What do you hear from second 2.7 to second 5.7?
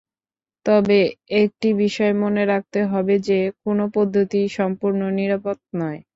হবে যে, কোনো পদ্ধতিই সম্পূর্ণ নিরাপদ